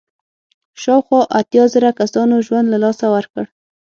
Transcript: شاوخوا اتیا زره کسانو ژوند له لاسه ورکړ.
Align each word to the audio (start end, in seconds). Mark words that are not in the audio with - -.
شاوخوا 0.81 1.21
اتیا 1.39 1.63
زره 1.73 1.89
کسانو 1.99 2.37
ژوند 2.45 2.67
له 2.73 2.77
لاسه 2.83 3.05
ورکړ. 3.15 3.43